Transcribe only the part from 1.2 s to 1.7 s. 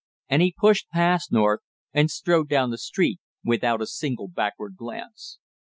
North